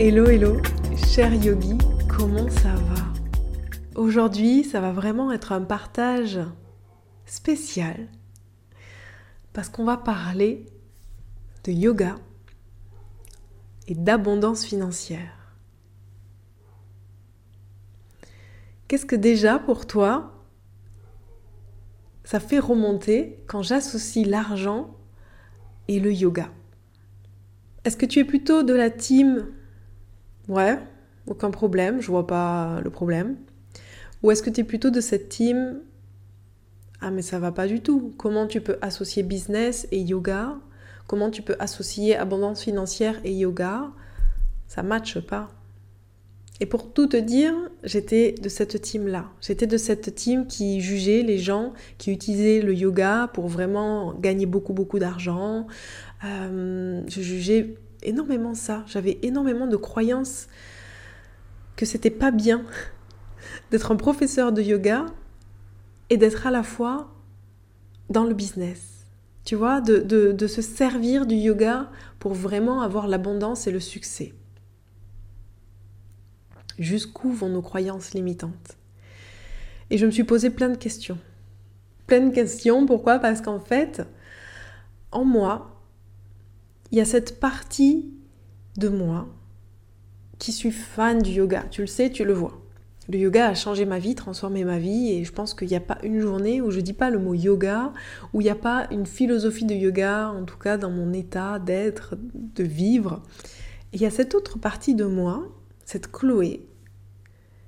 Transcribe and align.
Hello, 0.00 0.26
hello, 0.26 0.62
cher 1.08 1.34
yogi, 1.34 1.76
comment 2.08 2.48
ça 2.48 2.72
va? 2.72 3.02
Aujourd'hui, 3.96 4.62
ça 4.62 4.80
va 4.80 4.92
vraiment 4.92 5.32
être 5.32 5.50
un 5.50 5.60
partage 5.60 6.38
spécial 7.26 8.06
parce 9.52 9.68
qu'on 9.68 9.84
va 9.84 9.96
parler 9.96 10.66
de 11.64 11.72
yoga 11.72 12.14
et 13.88 13.96
d'abondance 13.96 14.64
financière. 14.64 15.56
Qu'est-ce 18.86 19.04
que 19.04 19.16
déjà 19.16 19.58
pour 19.58 19.88
toi, 19.88 20.44
ça 22.22 22.38
fait 22.38 22.60
remonter 22.60 23.42
quand 23.48 23.62
j'associe 23.62 24.24
l'argent 24.24 24.96
et 25.88 25.98
le 25.98 26.12
yoga? 26.12 26.50
Est-ce 27.82 27.96
que 27.96 28.06
tu 28.06 28.20
es 28.20 28.24
plutôt 28.24 28.62
de 28.62 28.74
la 28.74 28.90
team 28.90 29.48
Ouais, 30.48 30.78
aucun 31.26 31.50
problème, 31.50 32.00
je 32.00 32.10
vois 32.10 32.26
pas 32.26 32.80
le 32.82 32.90
problème. 32.90 33.36
Ou 34.22 34.30
est-ce 34.30 34.42
que 34.42 34.50
tu 34.50 34.62
es 34.62 34.64
plutôt 34.64 34.90
de 34.90 35.00
cette 35.00 35.28
team 35.28 35.80
Ah 37.00 37.10
mais 37.10 37.22
ça 37.22 37.38
va 37.38 37.52
pas 37.52 37.66
du 37.66 37.80
tout. 37.80 38.14
Comment 38.16 38.46
tu 38.46 38.60
peux 38.60 38.78
associer 38.80 39.22
business 39.22 39.86
et 39.92 40.00
yoga? 40.00 40.56
Comment 41.06 41.30
tu 41.30 41.42
peux 41.42 41.56
associer 41.58 42.16
abondance 42.16 42.62
financière 42.62 43.20
et 43.24 43.32
yoga? 43.32 43.90
Ça 44.66 44.82
matche 44.82 45.20
pas. 45.20 45.50
Et 46.60 46.66
pour 46.66 46.92
tout 46.92 47.06
te 47.06 47.16
dire, 47.16 47.54
j'étais 47.84 48.32
de 48.32 48.48
cette 48.48 48.80
team-là. 48.80 49.26
J'étais 49.40 49.66
de 49.66 49.76
cette 49.76 50.14
team 50.14 50.46
qui 50.46 50.80
jugeait 50.80 51.22
les 51.22 51.38
gens 51.38 51.72
qui 51.98 52.10
utilisaient 52.10 52.60
le 52.60 52.74
yoga 52.74 53.30
pour 53.32 53.46
vraiment 53.46 54.12
gagner 54.14 54.46
beaucoup, 54.46 54.72
beaucoup 54.72 54.98
d'argent. 54.98 55.68
Euh, 56.24 57.02
je 57.06 57.20
jugeais 57.20 57.76
énormément 58.08 58.54
ça. 58.54 58.84
J'avais 58.86 59.18
énormément 59.22 59.66
de 59.66 59.76
croyances 59.76 60.48
que 61.76 61.86
c'était 61.86 62.10
pas 62.10 62.30
bien 62.30 62.64
d'être 63.70 63.92
un 63.92 63.96
professeur 63.96 64.52
de 64.52 64.62
yoga 64.62 65.06
et 66.10 66.16
d'être 66.16 66.46
à 66.46 66.50
la 66.50 66.62
fois 66.62 67.14
dans 68.10 68.24
le 68.24 68.34
business. 68.34 69.06
Tu 69.44 69.54
vois, 69.54 69.80
de, 69.80 70.00
de 70.00 70.46
se 70.46 70.60
servir 70.60 71.24
du 71.24 71.34
yoga 71.34 71.90
pour 72.18 72.34
vraiment 72.34 72.82
avoir 72.82 73.08
l'abondance 73.08 73.66
et 73.66 73.70
le 73.70 73.80
succès. 73.80 74.34
Jusqu'où 76.78 77.32
vont 77.32 77.48
nos 77.48 77.62
croyances 77.62 78.12
limitantes? 78.12 78.76
Et 79.90 79.98
je 79.98 80.06
me 80.06 80.10
suis 80.10 80.24
posé 80.24 80.50
plein 80.50 80.68
de 80.68 80.76
questions. 80.76 81.18
Plein 82.06 82.20
de 82.20 82.34
questions, 82.34 82.86
pourquoi? 82.86 83.18
Parce 83.18 83.40
qu'en 83.40 83.58
fait, 83.58 84.02
en 85.12 85.24
moi, 85.24 85.77
il 86.90 86.98
y 86.98 87.00
a 87.00 87.04
cette 87.04 87.40
partie 87.40 88.10
de 88.76 88.88
moi 88.88 89.28
qui 90.38 90.52
suis 90.52 90.70
fan 90.70 91.20
du 91.20 91.30
yoga. 91.30 91.64
Tu 91.70 91.80
le 91.80 91.86
sais, 91.86 92.10
tu 92.10 92.24
le 92.24 92.32
vois. 92.32 92.60
Le 93.10 93.18
yoga 93.18 93.46
a 93.46 93.54
changé 93.54 93.86
ma 93.86 93.98
vie, 93.98 94.14
transformé 94.14 94.64
ma 94.64 94.78
vie, 94.78 95.12
et 95.12 95.24
je 95.24 95.32
pense 95.32 95.54
qu'il 95.54 95.68
n'y 95.68 95.76
a 95.76 95.80
pas 95.80 95.98
une 96.02 96.20
journée 96.20 96.60
où 96.60 96.70
je 96.70 96.80
dis 96.80 96.92
pas 96.92 97.08
le 97.08 97.18
mot 97.18 97.32
yoga, 97.32 97.92
où 98.34 98.40
il 98.40 98.44
n'y 98.44 98.50
a 98.50 98.54
pas 98.54 98.86
une 98.90 99.06
philosophie 99.06 99.64
de 99.64 99.74
yoga, 99.74 100.30
en 100.30 100.44
tout 100.44 100.58
cas 100.58 100.76
dans 100.76 100.90
mon 100.90 101.14
état 101.14 101.58
d'être, 101.58 102.16
de 102.34 102.64
vivre. 102.64 103.22
Et 103.92 103.96
il 103.96 104.02
y 104.02 104.06
a 104.06 104.10
cette 104.10 104.34
autre 104.34 104.58
partie 104.58 104.94
de 104.94 105.06
moi, 105.06 105.48
cette 105.86 106.12
Chloé, 106.12 106.66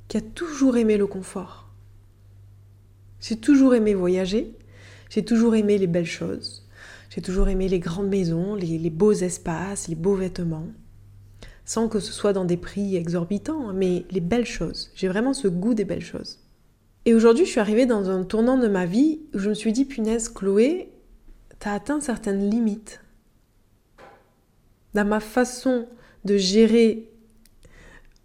qui 0.09 0.19
a 0.19 0.21
toujours 0.21 0.77
aimé 0.77 0.99
le 0.99 1.07
confort. 1.07 1.71
J'ai 3.21 3.37
toujours 3.37 3.75
aimé 3.75 3.95
voyager, 3.95 4.55
j'ai 5.09 5.25
toujours 5.25 5.55
aimé 5.55 5.79
les 5.79 5.87
belles 5.87 6.05
choses, 6.05 6.69
j'ai 7.11 7.21
toujours 7.21 7.49
aimé 7.49 7.69
les 7.69 7.81
grandes 7.81 8.09
maisons, 8.09 8.55
les, 8.55 8.89
beaux 8.89 9.13
espaces, 9.13 9.89
les 9.89 9.97
beaux 9.97 10.15
vêtements, 10.15 10.69
sans 11.65 11.89
que 11.89 11.99
ce 11.99 12.13
soit 12.13 12.33
dans 12.33 12.45
des 12.45 12.57
prix 12.57 12.95
exorbitants, 12.95 13.69
hein, 13.69 13.73
mais 13.75 14.07
les 14.11 14.21
belles 14.21 14.47
choses. 14.47 14.93
J'ai 14.95 15.09
vraiment 15.09 15.35
ce 15.35 15.49
goût 15.49 15.75
des 15.75 15.85
belles 15.85 16.05
choses. 16.05 16.39
Et 17.05 17.15
aujourd'hui, 17.15 17.47
je 17.47 17.51
suis 17.51 17.61
arrivée 17.61 17.87
dans 17.87 18.11
un 18.11 18.23
tournant 18.23 18.57
de 18.57 18.69
ma 18.69 18.87
vie 18.87 19.21
où 19.35 19.39
je 19.39 19.49
me 19.49 19.55
suis 19.55 19.73
dit, 19.73 19.85
punaise, 19.85 20.29
Chloé, 20.29 20.93
t'as 21.59 21.75
atteint 21.75 22.01
certaines 22.01 22.49
limites. 22.49 23.01
Dans 24.95 25.07
ma 25.07 25.21
façon 25.21 25.89
de 26.25 26.37
gérer 26.37 27.09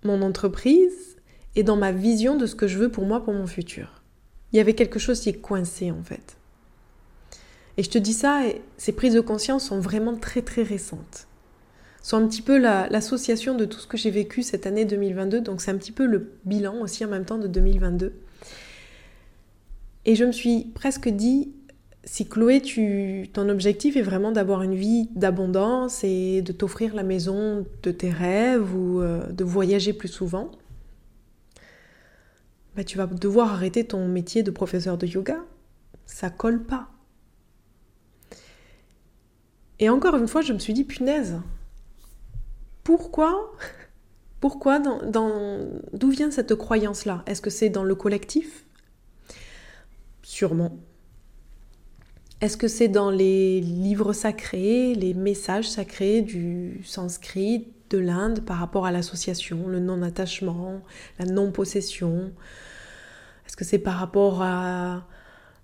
mon 0.03 0.21
entreprise 0.21 1.17
et 1.55 1.63
dans 1.63 1.77
ma 1.77 1.91
vision 1.91 2.37
de 2.37 2.45
ce 2.45 2.53
que 2.53 2.67
je 2.67 2.77
veux 2.77 2.89
pour 2.89 3.05
moi, 3.05 3.23
pour 3.23 3.33
mon 3.33 3.47
futur. 3.47 4.03
Il 4.51 4.57
y 4.57 4.59
avait 4.59 4.75
quelque 4.75 4.99
chose 4.99 5.21
qui 5.21 5.29
est 5.29 5.41
coincé 5.41 5.91
en 5.91 6.03
fait. 6.03 6.37
Et 7.77 7.83
je 7.83 7.89
te 7.89 7.97
dis 7.97 8.13
ça, 8.13 8.41
ces 8.77 8.93
prises 8.93 9.13
de 9.13 9.21
conscience 9.21 9.65
sont 9.65 9.79
vraiment 9.79 10.15
très 10.15 10.41
très 10.41 10.63
récentes. 10.63 11.27
Sont 12.01 12.17
un 12.17 12.27
petit 12.27 12.41
peu 12.41 12.57
l'association 12.57 13.55
de 13.55 13.65
tout 13.65 13.79
ce 13.79 13.87
que 13.87 13.97
j'ai 13.97 14.11
vécu 14.11 14.43
cette 14.43 14.67
année 14.67 14.85
2022, 14.85 15.41
donc 15.41 15.61
c'est 15.61 15.71
un 15.71 15.77
petit 15.77 15.91
peu 15.91 16.05
le 16.05 16.31
bilan 16.45 16.79
aussi 16.81 17.03
en 17.03 17.09
même 17.09 17.25
temps 17.25 17.39
de 17.39 17.47
2022. 17.47 18.13
Et 20.05 20.15
je 20.15 20.23
me 20.23 20.31
suis 20.31 20.65
presque 20.75 21.09
dit, 21.09 21.51
si 22.03 22.27
Chloé, 22.27 22.61
tu, 22.61 23.27
ton 23.33 23.49
objectif 23.49 23.97
est 23.97 24.03
vraiment 24.03 24.31
d'avoir 24.31 24.61
une 24.61 24.75
vie 24.75 25.09
d'abondance 25.15 26.03
et 26.03 26.43
de 26.43 26.51
t'offrir 26.51 26.93
la 26.93 27.01
maison 27.01 27.65
de 27.81 27.91
tes 27.91 28.11
rêves 28.11 28.75
ou 28.75 29.01
euh, 29.01 29.25
de 29.31 29.43
voyager 29.43 29.91
plus 29.91 30.07
souvent, 30.07 30.51
bah, 32.75 32.83
tu 32.83 32.99
vas 32.99 33.07
devoir 33.07 33.53
arrêter 33.53 33.83
ton 33.83 34.07
métier 34.07 34.43
de 34.43 34.51
professeur 34.51 34.97
de 34.99 35.07
yoga. 35.07 35.39
Ça 36.05 36.29
colle 36.29 36.63
pas. 36.63 36.89
Et 39.79 39.89
encore 39.89 40.15
une 40.15 40.27
fois, 40.27 40.41
je 40.41 40.53
me 40.53 40.59
suis 40.59 40.73
dit, 40.73 40.83
punaise, 40.83 41.39
pourquoi 42.83 43.53
Pourquoi 44.39 44.79
dans, 44.79 45.01
D'où 45.93 46.09
vient 46.09 46.29
cette 46.29 46.53
croyance-là? 46.55 47.23
Est-ce 47.25 47.41
que 47.41 47.49
c'est 47.49 47.69
dans 47.69 47.83
le 47.83 47.95
collectif? 47.95 48.65
Sûrement. 50.21 50.77
Est-ce 52.41 52.57
que 52.57 52.67
c'est 52.67 52.89
dans 52.89 53.09
les 53.09 53.59
livres 53.61 54.13
sacrés, 54.13 54.93
les 54.93 55.13
messages 55.13 55.69
sacrés 55.69 56.21
du 56.21 56.83
sanskrit, 56.83 57.69
de 57.89 57.97
l'Inde 57.97 58.41
par 58.41 58.57
rapport 58.57 58.85
à 58.85 58.91
l'association, 58.91 59.67
le 59.67 59.79
non-attachement, 59.79 60.81
la 61.17 61.25
non-possession? 61.25 62.31
Est-ce 63.47 63.55
que 63.55 63.65
c'est 63.65 63.79
par 63.79 63.95
rapport 63.95 64.41
à 64.43 65.07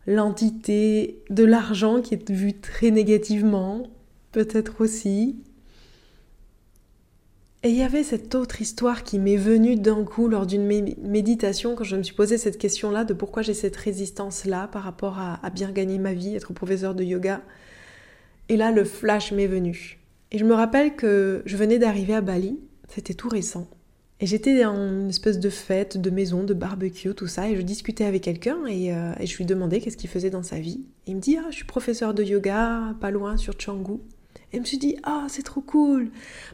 l'entité 0.07 1.23
de 1.29 1.43
l'argent 1.43 2.01
qui 2.01 2.13
est 2.13 2.31
vue 2.31 2.59
très 2.59 2.89
négativement? 2.89 3.83
Peut-être 4.31 4.81
aussi. 4.81 5.35
Et 7.63 7.69
il 7.69 7.75
y 7.75 7.83
avait 7.83 8.03
cette 8.03 8.33
autre 8.33 8.59
histoire 8.59 9.03
qui 9.03 9.19
m'est 9.19 9.37
venue 9.37 9.75
d'un 9.75 10.03
coup 10.03 10.27
lors 10.27 10.47
d'une 10.47 10.65
méditation 10.65 11.75
quand 11.75 11.83
je 11.83 11.95
me 11.95 12.01
suis 12.01 12.15
posé 12.15 12.39
cette 12.39 12.57
question-là 12.57 13.03
de 13.03 13.13
pourquoi 13.13 13.43
j'ai 13.43 13.53
cette 13.53 13.75
résistance-là 13.75 14.67
par 14.67 14.81
rapport 14.81 15.19
à, 15.19 15.47
bien 15.51 15.71
gagner 15.71 15.99
ma 15.99 16.13
vie, 16.13 16.35
être 16.35 16.53
professeur 16.53 16.95
de 16.95 17.03
yoga. 17.03 17.41
Et 18.49 18.57
là, 18.57 18.71
le 18.71 18.83
flash 18.83 19.31
m'est 19.31 19.47
venu. 19.47 19.99
Et 20.31 20.39
je 20.39 20.45
me 20.45 20.55
rappelle 20.55 20.95
que 20.95 21.43
je 21.45 21.55
venais 21.55 21.77
d'arriver 21.77 22.15
à 22.15 22.21
Bali, 22.21 22.59
c'était 22.87 23.13
tout 23.13 23.29
récent. 23.29 23.67
Et 24.21 24.25
j'étais 24.25 24.63
dans 24.63 24.75
une 24.75 25.09
espèce 25.09 25.39
de 25.39 25.49
fête, 25.49 25.99
de 25.99 26.09
maison, 26.09 26.43
de 26.43 26.53
barbecue, 26.55 27.13
tout 27.13 27.27
ça, 27.27 27.47
et 27.47 27.55
je 27.55 27.61
discutais 27.61 28.05
avec 28.05 28.23
quelqu'un 28.23 28.65
et, 28.67 28.93
euh, 28.93 29.13
et, 29.19 29.25
je 29.25 29.35
lui 29.37 29.45
demandais 29.45 29.81
qu'est-ce 29.81 29.97
qu'il 29.97 30.09
faisait 30.09 30.29
dans 30.29 30.43
sa 30.43 30.59
vie. 30.59 30.83
il 31.07 31.15
me 31.15 31.21
dit 31.21 31.37
Ah, 31.37 31.47
je 31.49 31.55
suis 31.55 31.65
professeur 31.65 32.13
de 32.13 32.23
yoga, 32.23 32.95
pas 32.99 33.11
loin, 33.11 33.37
sur 33.37 33.55
Canggu. 33.57 33.99
Et 34.53 34.57
je 34.57 34.59
me 34.59 34.65
suis 34.65 34.77
dit, 34.77 34.97
ah, 35.03 35.27
c'est 35.29 35.43
trop 35.43 35.61
cool. 35.61 36.09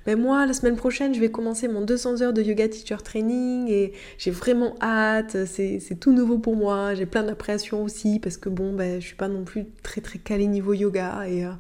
Mais 0.05 0.15
moi, 0.15 0.45
la 0.45 0.53
semaine 0.53 0.75
prochaine, 0.75 1.15
je 1.15 1.19
vais 1.19 1.31
commencer 1.31 1.67
mon 1.67 1.81
200 1.81 2.21
heures 2.21 2.33
de 2.33 2.43
yoga 2.43 2.69
teacher 2.69 2.97
training 3.03 3.67
et 3.69 3.93
j'ai 4.19 4.29
vraiment 4.29 4.75
hâte. 4.81 5.35
C'est 5.45 5.99
tout 5.99 6.13
nouveau 6.13 6.37
pour 6.37 6.55
moi. 6.55 6.93
J'ai 6.93 7.07
plein 7.07 7.23
d'appréhension 7.23 7.83
aussi 7.83 8.19
parce 8.19 8.37
que 8.37 8.49
bon, 8.49 8.73
ben, 8.73 9.01
je 9.01 9.05
suis 9.07 9.15
pas 9.15 9.27
non 9.27 9.43
plus 9.43 9.65
très 9.81 10.01
très 10.01 10.19
calée 10.19 10.45
niveau 10.45 10.73
yoga 10.73 11.27
et 11.27 11.45
euh, 11.45 11.51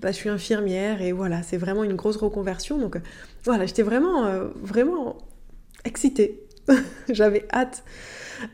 bah, 0.00 0.10
je 0.10 0.16
suis 0.16 0.28
infirmière 0.28 1.00
et 1.00 1.12
voilà, 1.12 1.44
c'est 1.44 1.58
vraiment 1.58 1.84
une 1.84 1.94
grosse 1.94 2.16
reconversion. 2.16 2.78
Donc 2.78 2.98
voilà, 3.44 3.64
j'étais 3.64 3.82
vraiment, 3.82 4.26
euh, 4.26 4.48
vraiment 4.60 5.18
excitée. 5.84 6.42
J'avais 7.08 7.46
hâte 7.52 7.84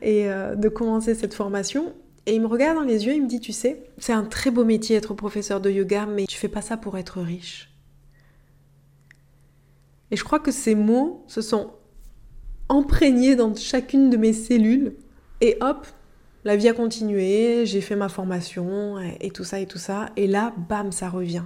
et, 0.02 0.30
euh, 0.30 0.54
de 0.54 0.68
commencer 0.68 1.14
cette 1.14 1.34
formation. 1.34 1.94
Et 2.26 2.34
il 2.34 2.40
me 2.40 2.46
regarde 2.46 2.76
dans 2.76 2.84
les 2.84 3.06
yeux, 3.06 3.14
il 3.14 3.22
me 3.22 3.28
dit, 3.28 3.40
tu 3.40 3.52
sais, 3.52 3.84
c'est 3.98 4.12
un 4.12 4.24
très 4.24 4.50
beau 4.50 4.64
métier 4.64 4.96
être 4.96 5.14
professeur 5.14 5.60
de 5.60 5.70
yoga, 5.70 6.06
mais 6.06 6.24
tu 6.26 6.38
fais 6.38 6.48
pas 6.48 6.62
ça 6.62 6.76
pour 6.76 6.96
être 6.96 7.20
riche. 7.20 7.70
Et 10.10 10.16
je 10.16 10.24
crois 10.24 10.38
que 10.38 10.50
ces 10.50 10.74
mots 10.74 11.24
se 11.26 11.42
sont 11.42 11.72
imprégnés 12.68 13.36
dans 13.36 13.54
chacune 13.54 14.10
de 14.10 14.16
mes 14.16 14.32
cellules. 14.32 14.96
Et 15.40 15.58
hop, 15.60 15.86
la 16.44 16.56
vie 16.56 16.68
a 16.68 16.72
continué, 16.72 17.66
j'ai 17.66 17.80
fait 17.80 17.96
ma 17.96 18.08
formation 18.08 18.98
et, 19.20 19.30
tout 19.30 19.44
ça 19.44 19.60
et 19.60 19.66
tout 19.66 19.78
ça. 19.78 20.10
Et 20.16 20.26
là, 20.26 20.54
bam, 20.68 20.92
ça 20.92 21.10
revient. 21.10 21.44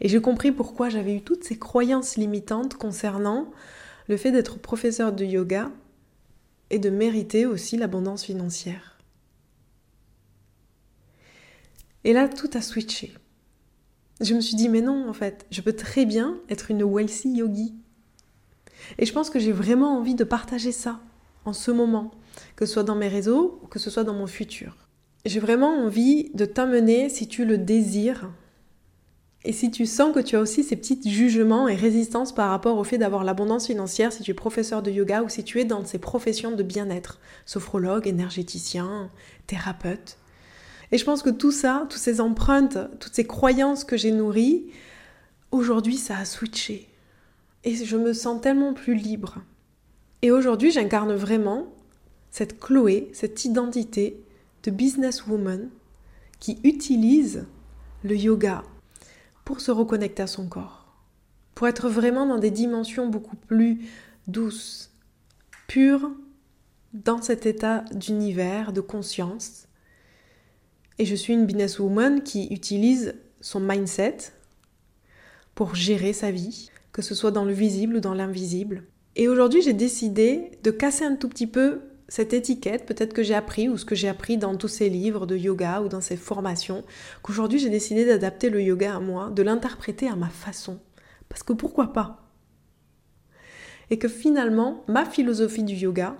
Et 0.00 0.08
j'ai 0.08 0.20
compris 0.20 0.52
pourquoi 0.52 0.88
j'avais 0.88 1.14
eu 1.14 1.22
toutes 1.22 1.44
ces 1.44 1.58
croyances 1.58 2.16
limitantes 2.16 2.74
concernant 2.74 3.50
le 4.08 4.16
fait 4.16 4.32
d'être 4.32 4.58
professeur 4.58 5.12
de 5.12 5.24
yoga 5.24 5.70
et 6.70 6.78
de 6.78 6.90
mériter 6.90 7.46
aussi 7.46 7.76
l'abondance 7.76 8.24
financière. 8.24 8.97
Et 12.08 12.14
là, 12.14 12.26
tout 12.26 12.48
a 12.54 12.62
switché. 12.62 13.12
Je 14.22 14.32
me 14.32 14.40
suis 14.40 14.56
dit, 14.56 14.70
mais 14.70 14.80
non, 14.80 15.10
en 15.10 15.12
fait, 15.12 15.44
je 15.50 15.60
peux 15.60 15.74
très 15.74 16.06
bien 16.06 16.38
être 16.48 16.70
une 16.70 16.82
wealthy 16.82 17.36
yogi. 17.36 17.74
Et 18.96 19.04
je 19.04 19.12
pense 19.12 19.28
que 19.28 19.38
j'ai 19.38 19.52
vraiment 19.52 19.98
envie 19.98 20.14
de 20.14 20.24
partager 20.24 20.72
ça 20.72 21.00
en 21.44 21.52
ce 21.52 21.70
moment, 21.70 22.12
que 22.56 22.64
ce 22.64 22.72
soit 22.72 22.82
dans 22.82 22.94
mes 22.94 23.08
réseaux 23.08 23.60
ou 23.62 23.66
que 23.66 23.78
ce 23.78 23.90
soit 23.90 24.04
dans 24.04 24.14
mon 24.14 24.26
futur. 24.26 24.88
J'ai 25.26 25.38
vraiment 25.38 25.84
envie 25.84 26.30
de 26.32 26.46
t'amener, 26.46 27.10
si 27.10 27.28
tu 27.28 27.44
le 27.44 27.58
désires, 27.58 28.30
et 29.44 29.52
si 29.52 29.70
tu 29.70 29.84
sens 29.84 30.14
que 30.14 30.20
tu 30.20 30.34
as 30.36 30.40
aussi 30.40 30.64
ces 30.64 30.76
petits 30.76 30.98
jugements 31.10 31.68
et 31.68 31.76
résistances 31.76 32.34
par 32.34 32.48
rapport 32.48 32.78
au 32.78 32.84
fait 32.84 32.96
d'avoir 32.96 33.22
l'abondance 33.22 33.66
financière, 33.66 34.14
si 34.14 34.22
tu 34.22 34.30
es 34.30 34.34
professeur 34.34 34.82
de 34.82 34.90
yoga 34.90 35.22
ou 35.22 35.28
si 35.28 35.44
tu 35.44 35.60
es 35.60 35.66
dans 35.66 35.84
ces 35.84 35.98
professions 35.98 36.52
de 36.52 36.62
bien-être, 36.62 37.20
sophrologue, 37.44 38.06
énergéticien, 38.06 39.10
thérapeute. 39.46 40.16
Et 40.90 40.98
je 40.98 41.04
pense 41.04 41.22
que 41.22 41.30
tout 41.30 41.52
ça, 41.52 41.86
toutes 41.88 42.00
ces 42.00 42.20
empreintes, 42.20 42.78
toutes 42.98 43.14
ces 43.14 43.26
croyances 43.26 43.84
que 43.84 43.96
j'ai 43.96 44.10
nourries, 44.10 44.66
aujourd'hui 45.50 45.96
ça 45.96 46.18
a 46.18 46.24
switché. 46.24 46.88
Et 47.64 47.74
je 47.74 47.96
me 47.96 48.12
sens 48.12 48.40
tellement 48.40 48.72
plus 48.72 48.94
libre. 48.94 49.38
Et 50.22 50.30
aujourd'hui 50.30 50.70
j'incarne 50.70 51.14
vraiment 51.14 51.66
cette 52.30 52.58
Chloé, 52.58 53.10
cette 53.12 53.44
identité 53.44 54.22
de 54.62 54.70
businesswoman 54.70 55.68
qui 56.40 56.58
utilise 56.64 57.46
le 58.04 58.16
yoga 58.16 58.62
pour 59.44 59.60
se 59.60 59.70
reconnecter 59.70 60.22
à 60.22 60.26
son 60.26 60.46
corps, 60.46 60.86
pour 61.54 61.68
être 61.68 61.88
vraiment 61.88 62.26
dans 62.26 62.38
des 62.38 62.50
dimensions 62.50 63.08
beaucoup 63.08 63.36
plus 63.36 63.80
douces, 64.26 64.90
pures, 65.66 66.10
dans 66.92 67.20
cet 67.20 67.46
état 67.46 67.84
d'univers, 67.92 68.72
de 68.72 68.80
conscience. 68.80 69.67
Et 70.98 71.04
je 71.04 71.14
suis 71.14 71.32
une 71.32 71.46
businesswoman 71.46 72.22
qui 72.22 72.48
utilise 72.48 73.14
son 73.40 73.60
mindset 73.60 74.16
pour 75.54 75.74
gérer 75.74 76.12
sa 76.12 76.30
vie, 76.30 76.70
que 76.92 77.02
ce 77.02 77.14
soit 77.14 77.30
dans 77.30 77.44
le 77.44 77.52
visible 77.52 77.96
ou 77.96 78.00
dans 78.00 78.14
l'invisible. 78.14 78.84
Et 79.16 79.28
aujourd'hui, 79.28 79.62
j'ai 79.62 79.72
décidé 79.72 80.52
de 80.62 80.70
casser 80.70 81.04
un 81.04 81.16
tout 81.16 81.28
petit 81.28 81.46
peu 81.46 81.80
cette 82.08 82.32
étiquette, 82.32 82.86
peut-être 82.86 83.12
que 83.12 83.22
j'ai 83.22 83.34
appris, 83.34 83.68
ou 83.68 83.76
ce 83.76 83.84
que 83.84 83.94
j'ai 83.94 84.08
appris 84.08 84.38
dans 84.38 84.56
tous 84.56 84.68
ces 84.68 84.88
livres 84.88 85.26
de 85.26 85.36
yoga 85.36 85.82
ou 85.82 85.88
dans 85.88 86.00
ces 86.00 86.16
formations, 86.16 86.84
qu'aujourd'hui 87.22 87.58
j'ai 87.58 87.68
décidé 87.68 88.06
d'adapter 88.06 88.48
le 88.48 88.62
yoga 88.62 88.96
à 88.96 89.00
moi, 89.00 89.30
de 89.30 89.42
l'interpréter 89.42 90.08
à 90.08 90.16
ma 90.16 90.30
façon. 90.30 90.80
Parce 91.28 91.42
que 91.42 91.52
pourquoi 91.52 91.92
pas? 91.92 92.24
Et 93.90 93.98
que 93.98 94.08
finalement, 94.08 94.84
ma 94.88 95.04
philosophie 95.04 95.64
du 95.64 95.74
yoga, 95.74 96.16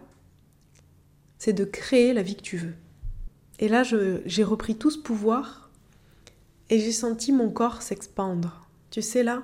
c'est 1.39 1.55
de 1.55 1.65
créer 1.65 2.13
la 2.13 2.23
vie 2.23 2.37
que 2.37 2.43
tu 2.43 2.59
veux. 2.59 2.75
Et 3.59 3.69
là, 3.69 3.83
j'ai 3.83 4.45
repris 4.45 4.77
tout 4.77 4.91
ce 4.91 4.99
pouvoir 4.99 5.71
et 6.71 6.79
j'ai 6.79 6.93
senti 6.93 7.33
mon 7.33 7.51
corps 7.51 7.83
s'expandre. 7.83 8.67
Tu 8.91 9.03
sais 9.03 9.23
là 9.23 9.43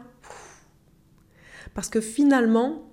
Parce 1.74 1.88
que 1.88 2.00
finalement, 2.00 2.88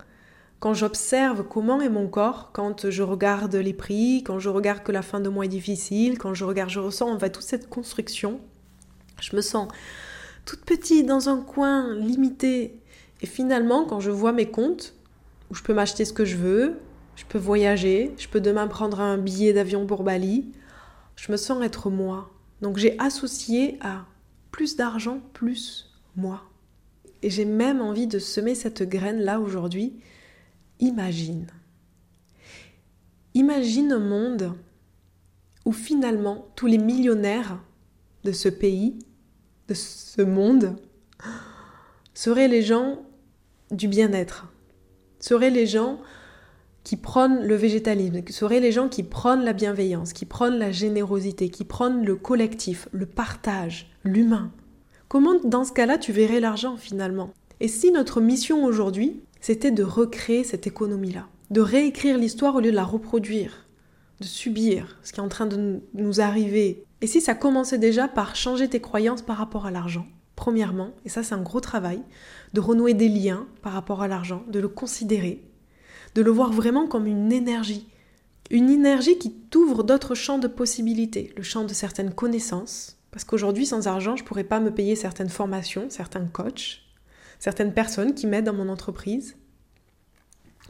quand 0.59 0.73
j'observe 0.73 1.43
comment 1.47 1.81
est 1.81 1.89
mon 1.89 2.07
corps, 2.07 2.51
quand 2.53 2.89
je 2.89 3.03
regarde 3.03 3.55
les 3.55 3.73
prix, 3.73 4.23
quand 4.23 4.39
je 4.39 4.49
regarde 4.49 4.83
que 4.83 4.91
la 4.91 5.01
fin 5.01 5.19
de 5.19 5.29
mois 5.29 5.45
est 5.45 5.49
difficile, 5.49 6.17
quand 6.17 6.33
je 6.33 6.45
regarde, 6.45 6.69
je 6.69 6.79
ressens 6.79 7.17
toute 7.17 7.41
cette 7.41 7.69
construction, 7.69 8.39
je 9.19 9.35
me 9.35 9.41
sens 9.41 9.67
toute 10.45 10.65
petite 10.65 11.05
dans 11.05 11.29
un 11.29 11.41
coin 11.41 11.95
limité. 11.95 12.79
Et 13.21 13.27
finalement, 13.27 13.85
quand 13.85 13.99
je 13.99 14.11
vois 14.11 14.31
mes 14.31 14.49
comptes, 14.49 14.95
où 15.49 15.55
je 15.55 15.63
peux 15.63 15.73
m'acheter 15.73 16.05
ce 16.05 16.13
que 16.13 16.25
je 16.25 16.37
veux, 16.37 16.79
je 17.15 17.25
peux 17.25 17.37
voyager, 17.37 18.13
je 18.17 18.27
peux 18.27 18.39
demain 18.39 18.67
prendre 18.67 18.99
un 18.99 19.17
billet 19.17 19.53
d'avion 19.53 19.85
pour 19.85 20.03
Bali, 20.03 20.51
je 21.15 21.31
me 21.31 21.37
sens 21.37 21.63
être 21.63 21.89
moi. 21.89 22.31
Donc 22.61 22.77
j'ai 22.77 22.97
associé 22.99 23.77
à 23.81 24.05
plus 24.51 24.75
d'argent, 24.75 25.21
plus 25.33 25.91
moi. 26.15 26.43
Et 27.23 27.29
j'ai 27.29 27.45
même 27.45 27.81
envie 27.81 28.07
de 28.07 28.19
semer 28.19 28.55
cette 28.55 28.83
graine 28.83 29.19
là 29.19 29.39
aujourd'hui 29.39 30.01
imagine. 30.81 31.47
Imagine 33.33 33.93
un 33.93 33.99
monde 33.99 34.53
où 35.63 35.71
finalement 35.71 36.47
tous 36.55 36.67
les 36.67 36.79
millionnaires 36.79 37.59
de 38.23 38.31
ce 38.31 38.49
pays, 38.49 38.99
de 39.67 39.73
ce 39.73 40.21
monde, 40.21 40.75
seraient 42.13 42.49
les 42.49 42.61
gens 42.61 43.05
du 43.69 43.87
bien-être, 43.87 44.51
seraient 45.19 45.49
les 45.49 45.67
gens 45.67 46.01
qui 46.83 46.97
prônent 46.97 47.43
le 47.43 47.55
végétalisme, 47.55 48.21
seraient 48.29 48.59
les 48.59 48.71
gens 48.71 48.89
qui 48.89 49.03
prônent 49.03 49.43
la 49.43 49.53
bienveillance, 49.53 50.13
qui 50.13 50.25
prônent 50.25 50.57
la 50.57 50.71
générosité, 50.71 51.49
qui 51.49 51.63
prônent 51.63 52.03
le 52.05 52.15
collectif, 52.15 52.87
le 52.91 53.05
partage, 53.05 53.91
l'humain. 54.03 54.51
Comment 55.07 55.39
dans 55.43 55.63
ce 55.63 55.73
cas-là 55.73 55.97
tu 55.97 56.11
verrais 56.11 56.39
l'argent 56.39 56.77
finalement? 56.77 57.31
Et 57.59 57.67
si 57.67 57.91
notre 57.91 58.21
mission 58.21 58.63
aujourd'hui, 58.63 59.21
c'était 59.39 59.71
de 59.71 59.83
recréer 59.83 60.43
cette 60.43 60.67
économie-là, 60.67 61.27
de 61.51 61.61
réécrire 61.61 62.17
l'histoire 62.17 62.55
au 62.55 62.59
lieu 62.59 62.71
de 62.71 62.75
la 62.75 62.83
reproduire, 62.83 63.67
de 64.19 64.25
subir 64.25 64.97
ce 65.03 65.11
qui 65.11 65.19
est 65.19 65.23
en 65.23 65.29
train 65.29 65.47
de 65.47 65.81
nous 65.93 66.21
arriver? 66.21 66.85
Et 67.01 67.07
si 67.07 67.21
ça 67.21 67.35
commençait 67.35 67.77
déjà 67.77 68.07
par 68.07 68.35
changer 68.35 68.67
tes 68.67 68.81
croyances 68.81 69.21
par 69.21 69.37
rapport 69.37 69.65
à 69.65 69.71
l'argent, 69.71 70.07
premièrement, 70.35 70.91
et 71.05 71.09
ça 71.09 71.21
c'est 71.21 71.35
un 71.35 71.41
gros 71.41 71.59
travail, 71.59 72.01
de 72.53 72.59
renouer 72.59 72.93
des 72.93 73.09
liens 73.09 73.45
par 73.61 73.73
rapport 73.73 74.01
à 74.01 74.07
l'argent, 74.07 74.43
de 74.47 74.59
le 74.59 74.67
considérer, 74.67 75.43
de 76.15 76.21
le 76.21 76.31
voir 76.31 76.51
vraiment 76.51 76.87
comme 76.87 77.07
une 77.07 77.31
énergie, 77.31 77.87
une 78.49 78.69
énergie 78.69 79.17
qui 79.17 79.33
t'ouvre 79.33 79.83
d'autres 79.83 80.15
champs 80.15 80.39
de 80.39 80.47
possibilités, 80.47 81.33
le 81.37 81.43
champ 81.43 81.63
de 81.63 81.73
certaines 81.73 82.13
connaissances, 82.13 82.97
parce 83.11 83.23
qu'aujourd'hui 83.23 83.65
sans 83.65 83.87
argent 83.87 84.15
je 84.15 84.23
ne 84.23 84.27
pourrais 84.27 84.43
pas 84.43 84.59
me 84.59 84.73
payer 84.73 84.95
certaines 84.95 85.29
formations, 85.29 85.89
certains 85.89 86.25
coachs, 86.25 86.81
certaines 87.39 87.73
personnes 87.73 88.13
qui 88.13 88.27
m'aident 88.27 88.45
dans 88.45 88.53
mon 88.53 88.69
entreprise. 88.69 89.35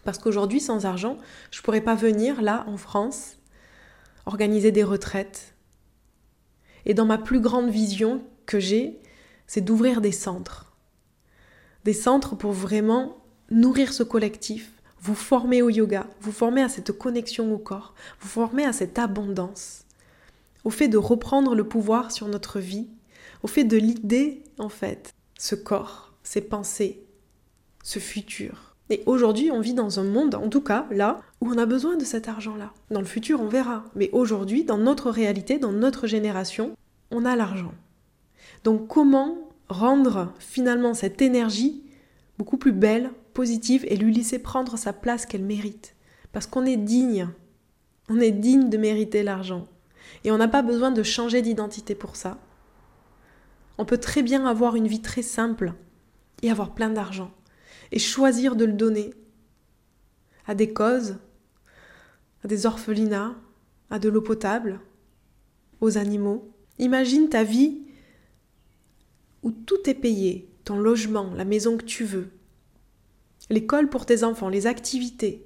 Parce 0.03 0.17
qu'aujourd'hui, 0.17 0.59
sans 0.59 0.85
argent, 0.85 1.17
je 1.51 1.59
ne 1.59 1.63
pourrais 1.63 1.81
pas 1.81 1.95
venir 1.95 2.41
là, 2.41 2.63
en 2.67 2.77
France, 2.77 3.37
organiser 4.25 4.71
des 4.71 4.83
retraites. 4.83 5.53
Et 6.85 6.93
dans 6.93 7.05
ma 7.05 7.17
plus 7.17 7.39
grande 7.39 7.69
vision 7.69 8.23
que 8.45 8.59
j'ai, 8.59 8.99
c'est 9.47 9.61
d'ouvrir 9.61 10.01
des 10.01 10.11
centres. 10.11 10.73
Des 11.83 11.93
centres 11.93 12.35
pour 12.35 12.53
vraiment 12.53 13.17
nourrir 13.49 13.93
ce 13.93 14.03
collectif, 14.03 14.80
vous 15.01 15.15
former 15.15 15.61
au 15.61 15.69
yoga, 15.69 16.05
vous 16.21 16.31
former 16.31 16.61
à 16.61 16.69
cette 16.69 16.91
connexion 16.91 17.53
au 17.53 17.57
corps, 17.57 17.93
vous 18.19 18.27
former 18.27 18.65
à 18.65 18.73
cette 18.73 18.99
abondance, 18.99 19.85
au 20.63 20.69
fait 20.69 20.87
de 20.87 20.97
reprendre 20.97 21.55
le 21.55 21.63
pouvoir 21.63 22.11
sur 22.11 22.27
notre 22.27 22.59
vie, 22.59 22.87
au 23.43 23.47
fait 23.47 23.63
de 23.63 23.77
l'idée, 23.77 24.43
en 24.59 24.69
fait, 24.69 25.13
ce 25.37 25.55
corps, 25.55 26.13
ces 26.23 26.41
pensées, 26.41 27.03
ce 27.83 27.99
futur. 27.99 28.75
Et 28.91 29.01
aujourd'hui, 29.05 29.49
on 29.51 29.61
vit 29.61 29.73
dans 29.73 29.99
un 29.99 30.03
monde, 30.03 30.35
en 30.35 30.49
tout 30.49 30.61
cas 30.61 30.85
là, 30.91 31.21
où 31.39 31.49
on 31.49 31.57
a 31.57 31.65
besoin 31.65 31.95
de 31.95 32.03
cet 32.03 32.27
argent-là. 32.27 32.71
Dans 32.91 32.99
le 32.99 33.05
futur, 33.05 33.41
on 33.41 33.47
verra. 33.47 33.85
Mais 33.95 34.09
aujourd'hui, 34.11 34.65
dans 34.65 34.77
notre 34.77 35.09
réalité, 35.09 35.57
dans 35.57 35.71
notre 35.71 36.07
génération, 36.07 36.75
on 37.09 37.25
a 37.25 37.35
l'argent. 37.35 37.73
Donc 38.63 38.87
comment 38.87 39.49
rendre 39.69 40.33
finalement 40.39 40.93
cette 40.93 41.21
énergie 41.21 41.83
beaucoup 42.37 42.57
plus 42.57 42.73
belle, 42.73 43.11
positive, 43.33 43.85
et 43.87 43.95
lui 43.95 44.13
laisser 44.13 44.39
prendre 44.39 44.77
sa 44.77 44.93
place 44.93 45.25
qu'elle 45.25 45.43
mérite 45.43 45.95
Parce 46.31 46.47
qu'on 46.47 46.65
est 46.65 46.77
digne. 46.77 47.29
On 48.09 48.19
est 48.19 48.31
digne 48.31 48.69
de 48.69 48.77
mériter 48.77 49.23
l'argent. 49.23 49.67
Et 50.23 50.31
on 50.31 50.37
n'a 50.37 50.47
pas 50.47 50.61
besoin 50.61 50.91
de 50.91 51.03
changer 51.03 51.41
d'identité 51.41 51.95
pour 51.95 52.15
ça. 52.15 52.37
On 53.77 53.85
peut 53.85 53.97
très 53.97 54.21
bien 54.21 54.45
avoir 54.45 54.75
une 54.75 54.87
vie 54.87 55.01
très 55.01 55.21
simple, 55.21 55.73
et 56.41 56.51
avoir 56.51 56.73
plein 56.73 56.89
d'argent 56.89 57.31
et 57.91 57.99
choisir 57.99 58.55
de 58.55 58.65
le 58.65 58.73
donner 58.73 59.13
à 60.47 60.55
des 60.55 60.73
causes, 60.73 61.17
à 62.43 62.47
des 62.47 62.65
orphelinats, 62.65 63.35
à 63.89 63.99
de 63.99 64.09
l'eau 64.09 64.21
potable, 64.21 64.79
aux 65.81 65.97
animaux. 65.97 66.51
Imagine 66.79 67.29
ta 67.29 67.43
vie 67.43 67.81
où 69.43 69.51
tout 69.51 69.89
est 69.89 69.95
payé, 69.95 70.49
ton 70.63 70.77
logement, 70.77 71.33
la 71.35 71.45
maison 71.45 71.77
que 71.77 71.85
tu 71.85 72.03
veux, 72.05 72.29
l'école 73.51 73.89
pour 73.89 74.05
tes 74.05 74.23
enfants, 74.23 74.49
les 74.49 74.67
activités. 74.67 75.45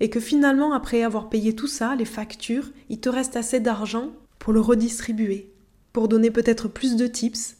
Et 0.00 0.10
que 0.10 0.20
finalement, 0.20 0.72
après 0.72 1.02
avoir 1.02 1.28
payé 1.28 1.54
tout 1.54 1.66
ça, 1.66 1.94
les 1.94 2.04
factures, 2.04 2.70
il 2.88 3.00
te 3.00 3.08
reste 3.08 3.36
assez 3.36 3.60
d'argent 3.60 4.12
pour 4.38 4.52
le 4.52 4.60
redistribuer, 4.60 5.52
pour 5.92 6.08
donner 6.08 6.30
peut-être 6.30 6.68
plus 6.68 6.96
de 6.96 7.06
tips 7.06 7.56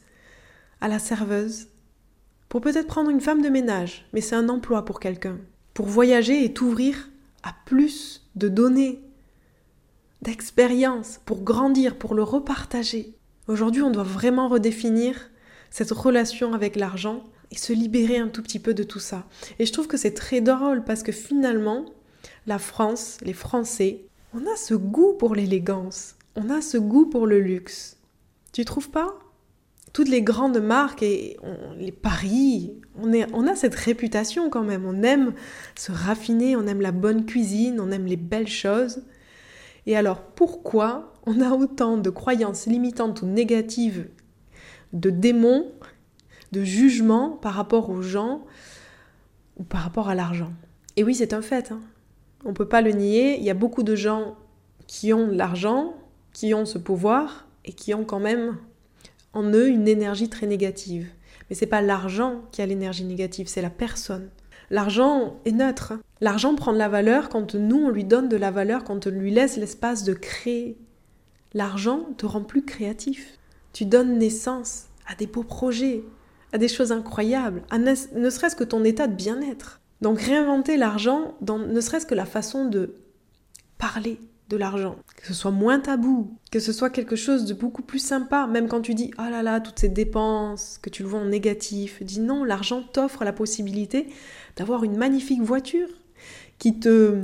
à 0.81 0.89
la 0.89 0.99
serveuse, 0.99 1.69
pour 2.49 2.61
peut-être 2.61 2.89
prendre 2.89 3.11
une 3.11 3.21
femme 3.21 3.43
de 3.43 3.49
ménage, 3.49 4.07
mais 4.13 4.21
c'est 4.21 4.35
un 4.35 4.49
emploi 4.49 4.85
pour 4.85 5.01
quelqu'un. 5.01 5.39
Pour 5.75 5.87
voyager 5.87 6.45
et 6.45 6.53
t'ouvrir 6.53 7.11
à 7.43 7.55
plus 7.65 8.29
de 8.37 8.49
données, 8.49 9.01
d'expériences, 10.23 11.21
pour 11.25 11.43
grandir, 11.43 11.97
pour 11.97 12.15
le 12.15 12.23
repartager. 12.23 13.17
Aujourd'hui, 13.49 13.83
on 13.83 13.91
doit 13.91 14.03
vraiment 14.03 14.49
redéfinir 14.49 15.31
cette 15.71 15.91
relation 15.91 16.55
avec 16.55 16.77
l'argent 16.77 17.25
et 17.53 17.59
se 17.59 17.73
libérer 17.73 18.17
un 18.17 18.29
tout 18.29 18.43
petit 18.43 18.59
peu 18.59 18.75
de 18.75 18.83
tout 18.83 18.99
ça. 18.99 19.27
Et 19.59 19.67
je 19.67 19.73
trouve 19.73 19.87
que 19.87 19.99
c'est 19.99 20.15
très 20.15 20.41
drôle 20.41 20.83
parce 20.85 21.03
que 21.03 21.13
finalement, 21.13 21.85
la 22.47 22.59
France, 22.59 23.19
les 23.23 23.35
Français, 23.35 24.07
on 24.35 24.41
a 24.41 24.57
ce 24.57 24.75
goût 24.75 25.13
pour 25.13 25.35
l'élégance, 25.35 26.17
on 26.35 26.49
a 26.49 26.63
ce 26.63 26.79
goût 26.79 27.07
pour 27.07 27.27
le 27.27 27.41
luxe. 27.41 27.99
Tu 28.53 28.65
trouves 28.65 28.91
pas? 28.91 29.19
Toutes 29.93 30.09
les 30.09 30.23
grandes 30.23 30.61
marques 30.61 31.03
et 31.03 31.37
les 31.79 31.93
paris, 31.93 32.73
on, 32.97 33.47
a 33.47 33.55
cette 33.55 33.75
réputation 33.75 34.49
quand 34.49 34.63
même. 34.63 34.87
On 34.87 35.03
aime 35.03 35.35
se 35.77 35.93
raffiner, 35.93 36.57
on 36.57 36.67
aime 36.67 36.81
la 36.81 36.93
bonne 36.93 37.27
cuisine, 37.27 37.79
on 37.79 37.91
aime 37.91 38.07
les 38.07 38.17
belles 38.17 38.49
choses. 38.49 39.03
Et 39.85 39.95
alors 39.95 40.23
pourquoi 40.23 41.13
on 41.27 41.43
a 41.43 41.51
autant 41.51 41.99
de 41.99 42.09
croyances 42.09 42.67
limitantes 42.67 43.21
ou 43.21 43.27
négatives, 43.27 44.09
de 44.95 45.11
démons, 45.11 45.71
de 46.53 46.65
jugements 46.65 47.31
par 47.31 47.55
rapport 47.55 47.91
aux 47.91 48.03
gens 48.03 48.45
ou 49.59 49.65
par 49.65 49.83
rapport 49.83 50.09
à 50.09 50.15
l'argent 50.15 50.53
Et 50.97 51.05
oui, 51.05 51.15
c'est 51.15 51.33
un 51.33 51.43
fait. 51.43 51.73
Hein. 51.73 51.81
On 52.45 52.51
ne 52.51 52.55
peut 52.55 52.69
pas 52.69 52.83
le 52.83 52.93
nier. 52.93 53.37
Il 53.39 53.45
y 53.45 53.51
a 53.51 53.55
beaucoup 53.55 53.83
de 53.83 53.97
gens 53.97 54.37
qui 54.87 55.13
ont 55.13 55.29
l'argent, 55.29 55.95
qui 56.33 56.55
ont 56.55 56.67
ce 56.67 56.79
pouvoir 56.79 57.47
et 57.65 57.73
qui 57.73 57.95
ont 57.95 58.05
quand 58.05 58.21
même 58.21 58.57
en 59.33 59.45
eux 59.45 59.69
une 59.69 59.89
énergie 59.89 60.29
très 60.29 60.47
négative. 60.47 61.09
Mais 61.49 61.57
c'est 61.57 61.67
pas 61.67 61.83
l'argent 61.83 62.43
qui 62.51 62.63
a 62.63 62.67
l'énergie 62.67 63.05
négative, 63.05 63.49
c'est 63.49 63.63
la 63.63 63.71
personne. 63.71 64.29
L'argent 64.71 65.37
est 65.45 65.53
neutre. 65.53 65.95
L'argent 66.21 66.55
prend 66.55 66.73
de 66.73 66.79
la 66.79 66.89
valeur 66.89 67.29
quand 67.29 67.55
nous 67.55 67.77
on 67.77 67.91
lui 67.91 68.05
donne 68.05 68.29
de 68.29 68.37
la 68.37 68.51
valeur, 68.51 68.85
quand 68.85 69.07
on 69.07 69.11
lui 69.11 69.31
laisse 69.31 69.57
l'espace 69.57 70.05
de 70.05 70.15
créer. 70.15 70.79
L'argent 71.53 72.09
te 72.17 72.25
rend 72.25 72.43
plus 72.43 72.65
créatif. 72.65 73.39
Tu 73.73 73.85
donnes 73.85 74.19
naissance 74.19 74.87
à 75.07 75.15
des 75.15 75.27
beaux 75.27 75.43
projets, 75.43 76.03
à 76.53 76.59
des 76.59 76.69
choses 76.69 76.93
incroyables, 76.93 77.63
à 77.71 77.79
ne, 77.79 77.95
serait-ce 77.95 78.57
que 78.57 78.65
ton 78.65 78.85
état 78.85 79.07
de 79.07 79.15
bien-être. 79.15 79.81
Donc 80.01 80.21
réinventer 80.21 80.77
l'argent 80.77 81.35
dans 81.41 81.59
ne 81.59 81.81
serait-ce 81.81 82.07
que 82.07 82.15
la 82.15 82.27
façon 82.27 82.67
de 82.67 82.95
parler, 83.79 84.21
de 84.49 84.57
l'argent, 84.57 84.97
que 85.17 85.27
ce 85.27 85.33
soit 85.33 85.51
moins 85.51 85.81
tabou, 85.81 86.37
que 86.51 86.61
ce 86.61 86.73
soit 86.73 86.91
quelque 86.91 87.17
chose 87.17 87.47
de 87.47 87.55
beaucoup 87.55 87.83
plus 87.83 88.01
sympa, 88.01 88.47
même 88.47 88.69
quand 88.69 88.83
tu 88.83 88.95
dis 88.95 89.11
oh 89.19 89.31
là 89.31 89.43
là, 89.43 89.61
toutes 89.61 89.79
ces 89.79 89.89
dépenses, 89.89 90.79
que 90.83 90.91
tu 90.91 91.03
le 91.03 91.09
vois 91.09 91.21
en 91.21 91.27
négatif, 91.27 92.03
dis 92.03 92.21
non, 92.21 92.45
l'argent 92.45 92.83
t'offre 92.83 93.25
la 93.25 93.33
possibilité 93.33 94.09
d'avoir 94.57 94.85
une 94.85 94.97
magnifique 94.97 95.41
voiture 95.41 95.89
qui 96.59 96.79
te 96.79 97.23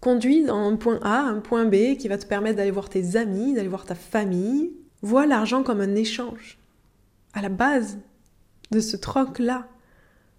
conduit 0.00 0.44
d'un 0.44 0.76
point 0.76 0.98
A 1.02 1.20
à 1.20 1.30
un 1.30 1.40
point 1.40 1.64
B, 1.64 1.96
qui 1.96 2.08
va 2.08 2.18
te 2.18 2.26
permettre 2.26 2.56
d'aller 2.56 2.70
voir 2.70 2.88
tes 2.88 3.16
amis, 3.16 3.54
d'aller 3.54 3.68
voir 3.68 3.84
ta 3.84 3.94
famille. 3.94 4.72
Vois 5.02 5.26
l'argent 5.26 5.62
comme 5.62 5.80
un 5.80 5.94
échange, 5.94 6.58
à 7.34 7.42
la 7.42 7.48
base 7.48 7.98
de 8.70 8.80
ce 8.80 8.96
troc-là, 8.96 9.68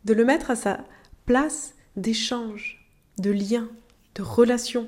de 0.06 0.14
le 0.14 0.26
mettre 0.26 0.52
à 0.52 0.56
sa 0.56 0.80
place 1.26 1.76
d'échange, 1.96 2.90
de 3.20 3.32
lien, 3.32 3.68
de 4.16 4.22
relation. 4.22 4.88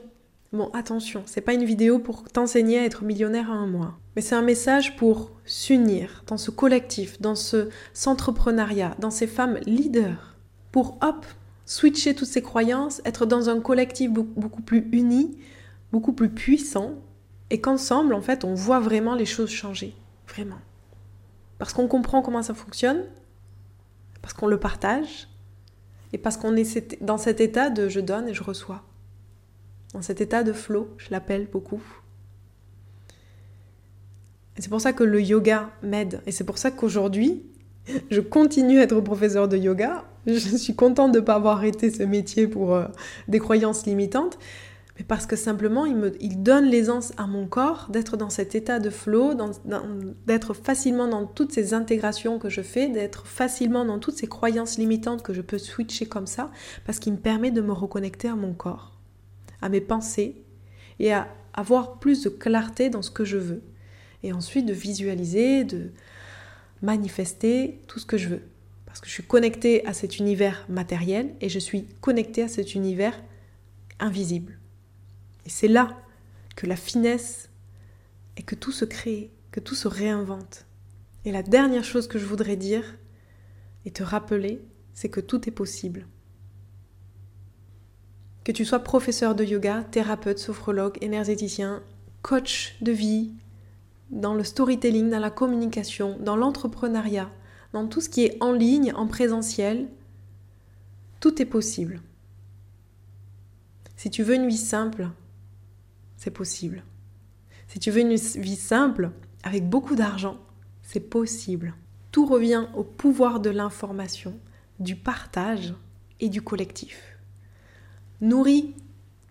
Bon, 0.51 0.69
attention, 0.73 1.23
c'est 1.25 1.41
pas 1.41 1.53
une 1.53 1.65
vidéo 1.65 1.99
pour 1.99 2.23
t'enseigner 2.23 2.79
à 2.79 2.85
être 2.85 3.03
millionnaire 3.03 3.51
à 3.51 3.55
un 3.55 3.67
mois, 3.67 3.99
mais 4.15 4.21
c'est 4.21 4.35
un 4.35 4.41
message 4.41 4.95
pour 4.95 5.31
s'unir 5.45 6.23
dans 6.25 6.37
ce 6.37 6.49
collectif, 6.49 7.21
dans 7.21 7.35
ce 7.35 7.69
entrepreneuriat, 8.05 8.95
dans 8.99 9.11
ces 9.11 9.27
femmes 9.27 9.59
leaders, 9.65 10.35
pour 10.71 10.97
hop, 11.01 11.25
switcher 11.65 12.15
toutes 12.15 12.27
ces 12.27 12.41
croyances, 12.41 13.01
être 13.05 13.27
dans 13.27 13.49
un 13.49 13.59
collectif 13.59 14.09
beaucoup 14.11 14.63
plus 14.63 14.87
uni, 14.91 15.37
beaucoup 15.91 16.13
plus 16.13 16.29
puissant, 16.29 16.95
et 17.51 17.61
qu'ensemble, 17.61 18.13
en 18.13 18.21
fait, 18.21 18.43
on 18.43 18.53
voit 18.53 18.79
vraiment 18.79 19.15
les 19.15 19.25
choses 19.25 19.49
changer, 19.49 19.95
vraiment. 20.27 20.59
Parce 21.59 21.73
qu'on 21.73 21.87
comprend 21.87 22.21
comment 22.21 22.41
ça 22.41 22.53
fonctionne, 22.53 23.03
parce 24.21 24.33
qu'on 24.33 24.47
le 24.47 24.59
partage, 24.59 25.27
et 26.13 26.17
parce 26.17 26.37
qu'on 26.37 26.55
est 26.55 27.03
dans 27.03 27.17
cet 27.17 27.39
état 27.39 27.69
de 27.69 27.87
je 27.87 27.99
donne 27.99 28.27
et 28.27 28.33
je 28.33 28.43
reçois 28.43 28.83
dans 29.93 30.01
cet 30.01 30.21
état 30.21 30.43
de 30.43 30.53
flow, 30.53 30.89
je 30.97 31.07
l'appelle 31.11 31.47
beaucoup. 31.51 31.81
C'est 34.57 34.69
pour 34.69 34.81
ça 34.81 34.93
que 34.93 35.03
le 35.03 35.21
yoga 35.21 35.71
m'aide. 35.81 36.21
Et 36.25 36.31
c'est 36.31 36.43
pour 36.43 36.57
ça 36.57 36.69
qu'aujourd'hui, 36.69 37.43
je 38.11 38.19
continue 38.19 38.79
à 38.79 38.83
être 38.83 38.99
professeur 39.01 39.47
de 39.47 39.57
yoga. 39.57 40.03
Je 40.27 40.37
suis 40.37 40.75
contente 40.75 41.11
de 41.11 41.19
ne 41.19 41.23
pas 41.23 41.35
avoir 41.35 41.57
arrêté 41.57 41.89
ce 41.89 42.03
métier 42.03 42.47
pour 42.47 42.75
euh, 42.75 42.85
des 43.27 43.39
croyances 43.39 43.85
limitantes. 43.85 44.37
Mais 44.99 45.05
parce 45.07 45.25
que 45.25 45.37
simplement, 45.37 45.85
il, 45.85 45.95
me, 45.95 46.11
il 46.21 46.43
donne 46.43 46.65
l'aisance 46.65 47.13
à 47.17 47.25
mon 47.25 47.47
corps 47.47 47.87
d'être 47.89 48.17
dans 48.17 48.29
cet 48.29 48.53
état 48.53 48.79
de 48.79 48.89
flow, 48.89 49.33
d'être 50.27 50.53
facilement 50.53 51.07
dans 51.07 51.25
toutes 51.25 51.53
ces 51.53 51.73
intégrations 51.73 52.37
que 52.37 52.49
je 52.49 52.61
fais, 52.61 52.89
d'être 52.89 53.25
facilement 53.25 53.85
dans 53.85 53.97
toutes 53.97 54.17
ces 54.17 54.27
croyances 54.27 54.77
limitantes 54.77 55.23
que 55.23 55.33
je 55.33 55.41
peux 55.41 55.57
switcher 55.57 56.05
comme 56.05 56.27
ça, 56.27 56.51
parce 56.85 56.99
qu'il 56.99 57.13
me 57.13 57.17
permet 57.17 57.51
de 57.51 57.61
me 57.61 57.71
reconnecter 57.71 58.27
à 58.27 58.35
mon 58.35 58.53
corps 58.53 58.99
à 59.61 59.69
mes 59.69 59.81
pensées 59.81 60.43
et 60.99 61.11
à 61.13 61.27
avoir 61.53 61.99
plus 61.99 62.23
de 62.23 62.29
clarté 62.29 62.89
dans 62.89 63.01
ce 63.01 63.11
que 63.11 63.25
je 63.25 63.37
veux. 63.37 63.61
Et 64.23 64.33
ensuite 64.33 64.65
de 64.65 64.73
visualiser, 64.73 65.63
de 65.63 65.91
manifester 66.81 67.81
tout 67.87 67.99
ce 67.99 68.05
que 68.05 68.17
je 68.17 68.29
veux. 68.29 68.41
Parce 68.85 68.99
que 68.99 69.07
je 69.07 69.13
suis 69.13 69.23
connectée 69.23 69.85
à 69.85 69.93
cet 69.93 70.17
univers 70.17 70.65
matériel 70.67 71.33
et 71.41 71.49
je 71.49 71.59
suis 71.59 71.85
connectée 72.01 72.43
à 72.43 72.47
cet 72.47 72.75
univers 72.75 73.21
invisible. 73.99 74.58
Et 75.49 75.51
c'est 75.51 75.67
là 75.67 75.97
que 76.55 76.67
la 76.67 76.75
finesse 76.75 77.49
et 78.37 78.43
que 78.43 78.53
tout 78.53 78.71
se 78.71 78.85
crée, 78.85 79.31
que 79.49 79.59
tout 79.59 79.73
se 79.73 79.87
réinvente. 79.87 80.67
Et 81.25 81.31
la 81.31 81.41
dernière 81.41 81.83
chose 81.83 82.07
que 82.07 82.19
je 82.19 82.27
voudrais 82.27 82.55
dire 82.55 82.83
et 83.83 83.89
te 83.89 84.03
rappeler, 84.03 84.61
c'est 84.93 85.09
que 85.09 85.19
tout 85.19 85.49
est 85.49 85.51
possible. 85.51 86.05
Que 88.43 88.51
tu 88.51 88.63
sois 88.63 88.77
professeur 88.77 89.33
de 89.33 89.43
yoga, 89.43 89.83
thérapeute, 89.89 90.37
sophrologue, 90.37 90.99
énergéticien, 91.01 91.81
coach 92.21 92.77
de 92.81 92.91
vie, 92.91 93.33
dans 94.11 94.35
le 94.35 94.43
storytelling, 94.43 95.09
dans 95.09 95.17
la 95.17 95.31
communication, 95.31 96.15
dans 96.19 96.35
l'entrepreneuriat, 96.35 97.31
dans 97.73 97.87
tout 97.87 98.01
ce 98.01 98.09
qui 98.09 98.23
est 98.23 98.37
en 98.39 98.51
ligne, 98.51 98.93
en 98.93 99.07
présentiel, 99.07 99.87
tout 101.19 101.41
est 101.41 101.45
possible. 101.45 102.03
Si 103.95 104.11
tu 104.11 104.21
veux 104.21 104.35
une 104.35 104.47
vie 104.47 104.55
simple, 104.55 105.09
c'est 106.19 106.29
possible. 106.29 106.83
Si 107.67 107.79
tu 107.79 107.89
veux 107.89 108.01
une 108.01 108.13
vie 108.13 108.55
simple, 108.55 109.09
avec 109.41 109.67
beaucoup 109.67 109.95
d'argent, 109.95 110.37
c'est 110.83 110.99
possible. 110.99 111.73
Tout 112.11 112.27
revient 112.27 112.67
au 112.75 112.83
pouvoir 112.83 113.39
de 113.39 113.49
l'information, 113.49 114.39
du 114.79 114.95
partage 114.95 115.73
et 116.19 116.29
du 116.29 116.43
collectif 116.43 117.09
nourris 118.21 118.75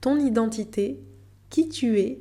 ton 0.00 0.18
identité, 0.18 1.02
qui 1.50 1.68
tu 1.68 1.98
es, 1.98 2.20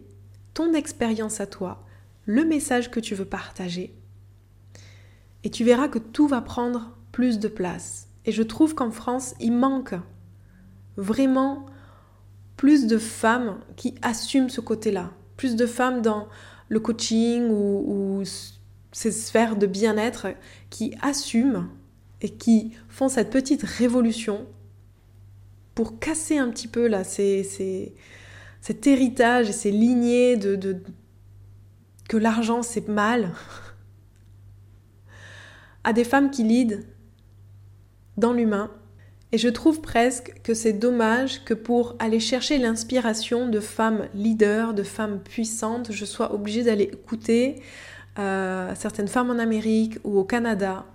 ton 0.53 0.73
expérience 0.73 1.39
à 1.39 1.47
toi, 1.47 1.85
le 2.25 2.43
message 2.43 2.89
que 2.91 2.99
tu 2.99 3.15
veux 3.15 3.25
partager. 3.25 3.93
Et 5.43 5.49
tu 5.49 5.63
verras 5.63 5.87
que 5.87 5.99
tout 5.99 6.27
va 6.27 6.41
prendre 6.41 6.97
plus 7.11 7.39
de 7.39 7.47
place. 7.47 8.09
Et 8.25 8.31
je 8.31 8.43
trouve 8.43 8.73
qu'en 8.73 8.91
France, 8.91 9.35
il 9.39 9.53
manque 9.53 9.95
vraiment 10.97 11.67
plus 12.57 12.87
de 12.87 12.97
femmes 12.97 13.59
qui 13.75 13.95
assument 14.01 14.49
ce 14.49 14.59
côté-là. 14.59 15.11
Plus 15.37 15.55
de 15.55 15.65
femmes 15.65 16.01
dans 16.01 16.27
le 16.67 16.79
coaching 16.79 17.49
ou, 17.49 18.23
ces 18.91 19.11
sphères 19.11 19.55
de 19.55 19.67
bien-être 19.67 20.27
qui 20.71 20.95
assument 21.01 21.69
et 22.21 22.29
qui 22.29 22.71
font 22.89 23.09
cette 23.09 23.29
petite 23.29 23.61
révolution 23.61 24.47
pour 25.75 25.99
casser 25.99 26.39
un 26.39 26.49
petit 26.49 26.67
peu 26.67 26.87
là 26.87 27.03
cet 27.03 28.87
héritage 28.87 29.49
et 29.49 29.53
ces 29.53 29.69
lignées 29.69 30.35
de, 30.35 30.81
que 32.09 32.17
l'argent 32.17 32.63
c'est 32.63 32.87
mal 32.87 33.33
à 35.83 35.93
des 35.93 36.03
femmes 36.03 36.31
qui 36.31 36.43
lident 36.43 36.83
dans 38.17 38.33
l'humain. 38.33 38.71
Et 39.33 39.37
je 39.37 39.49
trouve 39.49 39.81
presque 39.81 40.41
que 40.43 40.53
c'est 40.53 40.73
dommage 40.73 41.43
que 41.43 41.53
pour 41.53 41.95
aller 41.99 42.19
chercher 42.19 42.57
l'inspiration 42.57 43.49
de 43.49 43.59
femmes 43.59 44.07
leaders, 44.13 44.73
de 44.73 44.83
femmes 44.83 45.19
puissantes, 45.19 45.91
je 45.91 46.05
sois 46.05 46.33
obligée 46.33 46.63
d'aller 46.63 46.85
écouter 46.85 47.61
euh, 48.19 48.73
certaines 48.75 49.09
femmes 49.09 49.29
en 49.29 49.37
Amérique 49.37 49.99
ou 50.05 50.17
au 50.17 50.23
Canada, 50.23 50.85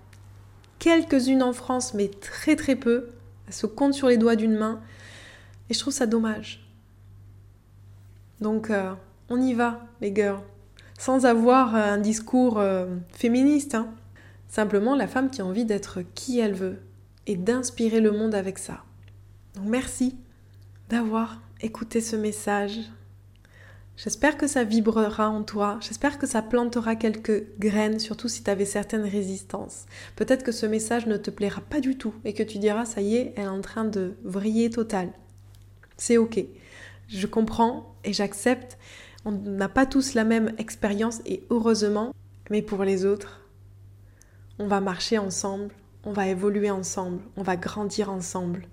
quelques-unes 0.79 1.43
en 1.43 1.53
France, 1.53 1.93
mais 1.93 2.09
très 2.09 2.57
très 2.57 2.75
peu, 2.75 3.11
elle 3.47 3.53
se 3.53 3.67
compte 3.67 3.93
sur 3.93 4.09
les 4.09 4.17
doigts 4.17 4.37
d'une 4.37 4.57
main. 4.57 4.81
Et 5.69 5.75
je 5.75 5.79
trouve 5.79 5.93
ça 5.93 6.07
dommage. 6.07 6.67
Donc, 8.41 8.71
euh, 8.71 8.93
on 9.29 9.41
y 9.41 9.53
va, 9.53 9.87
les 10.01 10.15
girls. 10.15 10.41
Sans 10.99 11.27
avoir 11.27 11.75
un 11.75 11.99
discours 11.99 12.59
euh, 12.59 12.87
féministe. 13.12 13.75
Hein. 13.75 13.89
Simplement 14.49 14.97
la 14.97 15.07
femme 15.07 15.31
qui 15.31 15.43
a 15.43 15.45
envie 15.47 15.65
d'être 15.65 16.01
qui 16.15 16.39
elle 16.39 16.55
veut 16.55 16.79
et 17.26 17.37
d'inspirer 17.37 18.00
le 18.00 18.12
monde 18.12 18.35
avec 18.35 18.59
ça. 18.59 18.85
Donc, 19.55 19.67
merci 19.67 20.17
d'avoir 20.88 21.41
écouté 21.61 22.00
ce 22.00 22.17
message. 22.17 22.79
J'espère 23.97 24.37
que 24.37 24.47
ça 24.47 24.64
vibrera 24.64 25.29
en 25.29 25.43
toi, 25.43 25.79
j'espère 25.81 26.19
que 26.19 26.26
ça 26.26 26.43
plantera 26.43 26.97
quelques 26.97 27.45
graines, 27.59 27.99
surtout 28.00 28.29
si 28.29 28.43
tu 28.43 28.50
avais 28.50 28.64
certaines 28.64 29.05
résistances. 29.05 29.85
Peut-être 30.17 30.43
que 30.43 30.50
ce 30.50 30.67
message 30.67 31.07
ne 31.07 31.17
te 31.17 31.31
plaira 31.31 31.61
pas 31.61 31.81
du 31.81 31.97
tout 31.97 32.14
et 32.25 32.33
que 32.33 32.43
tu 32.43 32.59
diras 32.59 32.87
ça 32.87 33.02
y 33.02 33.17
est, 33.17 33.33
elle 33.37 33.45
est 33.45 33.49
en 33.49 33.61
train 33.61 33.85
de 33.85 34.14
vriller 34.25 34.71
total. 34.71 35.11
C'est 35.99 36.17
ok. 36.17 36.43
Je 37.09 37.26
comprends 37.26 37.95
et 38.05 38.12
j'accepte. 38.12 38.79
On 39.25 39.33
n'a 39.33 39.69
pas 39.69 39.87
tous 39.87 40.14
la 40.14 40.25
même 40.25 40.52
expérience 40.59 41.21
et 41.26 41.45
heureusement, 41.50 42.12
mais 42.50 42.62
pour 42.62 42.83
les 42.85 43.05
autres, 43.05 43.47
on 44.59 44.67
va 44.67 44.81
marcher 44.81 45.19
ensemble, 45.19 45.73
on 46.05 46.13
va 46.13 46.29
évoluer 46.29 46.71
ensemble, 46.71 47.23
on 47.37 47.43
va 47.43 47.57
grandir 47.57 48.11
ensemble. 48.11 48.67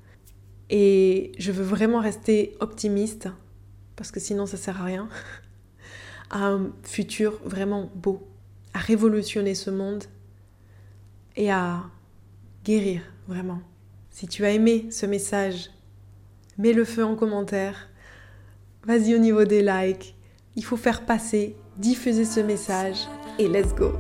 Et 0.70 1.32
je 1.38 1.52
veux 1.52 1.64
vraiment 1.64 2.00
rester 2.00 2.56
optimiste, 2.60 3.28
parce 3.96 4.12
que 4.12 4.20
sinon 4.20 4.46
ça 4.46 4.58
sert 4.58 4.82
à 4.82 4.86
rien, 4.86 5.10
à 6.30 6.48
un 6.48 6.72
futur 6.84 7.40
vraiment 7.44 7.92
beau, 7.96 8.28
à 8.74 8.80
révolutionner 8.80 9.56
ce 9.56 9.70
monde 9.70 10.04
et 11.36 11.52
à 11.52 11.84
guérir 12.64 13.02
vraiment. 13.28 13.62
Si 14.12 14.28
tu 14.28 14.46
as 14.46 14.52
aimé 14.52 14.88
ce 14.92 15.06
message, 15.06 15.70
mets 16.58 16.74
le 16.74 16.86
feu 16.86 17.06
en 17.06 17.16
commentaire. 17.16 17.90
Vas-y 18.86 19.16
au 19.16 19.20
niveau 19.20 19.46
des 19.46 19.64
likes. 19.64 20.16
Il 20.56 20.64
faut 20.64 20.78
faire 20.78 21.06
passer, 21.06 21.56
diffuser 21.78 22.26
ce 22.26 22.42
message 22.42 23.08
et 23.38 23.48
let's 23.48 23.74
go. 23.74 23.94